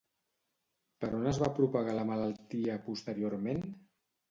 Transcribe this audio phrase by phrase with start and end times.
[1.05, 3.65] Per on es va propagar la malaltia posteriorment?